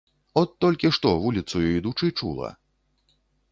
[0.41, 2.51] От толькі што, вуліцаю ідучы, чула.